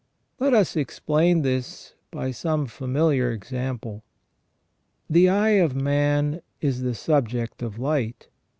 [0.39, 4.01] Let us explain this by some familiar example.
[5.07, 8.29] The eye of man is the subject of light.